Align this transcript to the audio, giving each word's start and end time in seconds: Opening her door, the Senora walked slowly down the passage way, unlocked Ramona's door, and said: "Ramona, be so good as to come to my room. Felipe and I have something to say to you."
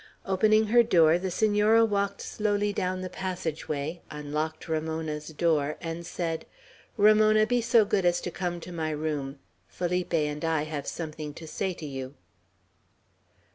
Opening 0.25 0.65
her 0.65 0.81
door, 0.81 1.19
the 1.19 1.29
Senora 1.29 1.85
walked 1.85 2.23
slowly 2.23 2.73
down 2.73 3.01
the 3.01 3.07
passage 3.11 3.69
way, 3.69 4.01
unlocked 4.09 4.67
Ramona's 4.67 5.27
door, 5.27 5.77
and 5.79 6.03
said: 6.07 6.47
"Ramona, 6.97 7.45
be 7.45 7.61
so 7.61 7.85
good 7.85 8.03
as 8.03 8.19
to 8.21 8.31
come 8.31 8.59
to 8.61 8.71
my 8.71 8.89
room. 8.89 9.37
Felipe 9.67 10.11
and 10.15 10.43
I 10.43 10.63
have 10.63 10.87
something 10.87 11.35
to 11.35 11.45
say 11.47 11.73
to 11.75 11.85
you." 11.85 12.15